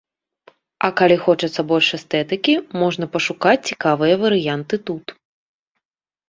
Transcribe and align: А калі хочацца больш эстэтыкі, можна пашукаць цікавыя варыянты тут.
А 0.85 0.87
калі 1.01 1.17
хочацца 1.25 1.61
больш 1.71 1.87
эстэтыкі, 1.97 2.55
можна 2.85 3.05
пашукаць 3.17 3.67
цікавыя 3.73 4.15
варыянты 4.23 4.81
тут. 4.89 5.05